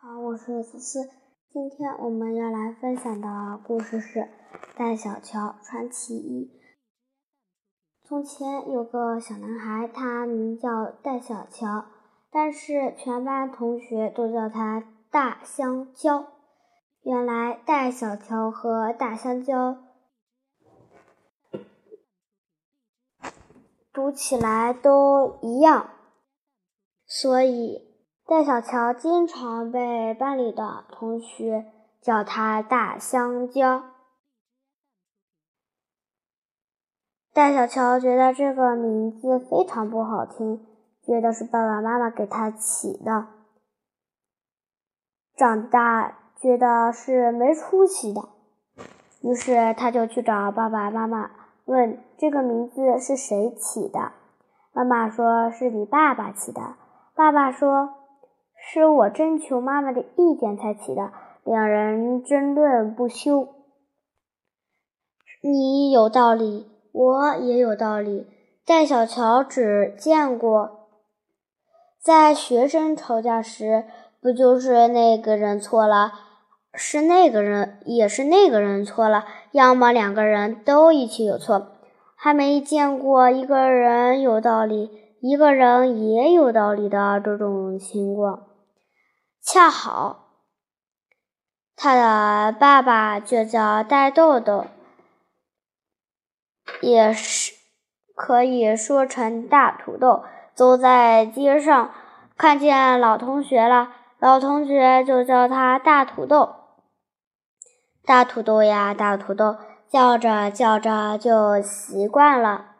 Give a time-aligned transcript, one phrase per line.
[0.00, 1.10] 好，我是思思。
[1.50, 4.20] 今天我们要来分享的故事是
[4.76, 6.44] 《戴小乔传奇一》。
[8.06, 11.86] 从前有个小男孩，他名叫戴小乔，
[12.30, 16.28] 但是全班同学都叫他大香蕉。
[17.02, 19.78] 原来戴小乔和大香蕉
[23.92, 25.90] 读起来都一样。
[27.04, 27.87] 所以，
[28.28, 31.64] 戴小乔经常被班里的同学
[32.02, 33.84] 叫他大香蕉。
[37.32, 40.66] 戴小乔觉得这个名字非常不好听，
[41.02, 43.28] 觉得是爸爸妈妈给他起的。
[45.34, 48.28] 长大觉得是没出息的，
[49.22, 51.30] 于是他就去找爸爸妈妈
[51.64, 54.12] 问这个名字是谁起的。
[54.74, 56.74] 妈妈说是你爸爸起的。
[57.14, 57.94] 爸爸说
[58.60, 61.12] ：“是我征求妈妈的意见才起的。”
[61.44, 63.48] 两人争论不休。
[65.40, 68.26] 你有道理，我也有道理。
[68.66, 70.88] 戴小乔只见过，
[72.02, 73.84] 在学生吵架时，
[74.20, 76.12] 不就是那个人错了，
[76.74, 81.68] 是那个人，也是那个人错了，要么两个人都一起有错。
[82.14, 84.90] 还没见过一个人有道理。
[85.20, 88.46] 一个人也有道理的这种情况，
[89.42, 90.26] 恰好
[91.74, 94.66] 他的爸爸就叫戴豆豆，
[96.80, 97.52] 也是
[98.14, 100.24] 可以说成大土豆。
[100.54, 101.90] 走在街上，
[102.36, 106.54] 看见老同学了，老同学就叫他大土豆。
[108.04, 109.56] 大土豆呀，大土豆，
[109.88, 112.77] 叫着叫着就习惯了。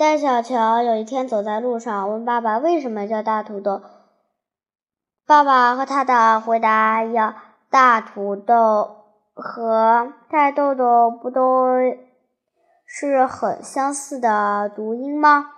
[0.00, 3.82] 戴小乔有一天走在路上，问爸爸为什么叫大土豆。
[5.26, 7.34] 爸爸和他的回答一样：
[7.68, 8.96] 大土豆
[9.34, 11.66] 和大豆豆不都
[12.86, 15.50] 是很相似的读音吗？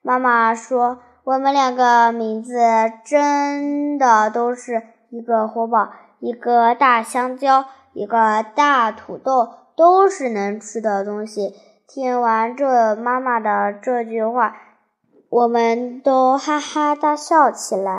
[0.00, 2.60] 妈妈说：“我们两个名字
[3.04, 4.80] 真的都是
[5.10, 7.64] 一个活宝，一个大香蕉，
[7.94, 11.52] 一个大土豆，都是能吃的东西。”
[11.88, 14.56] 听完这妈妈的这句话，
[15.28, 17.92] 我们都哈哈大笑起来。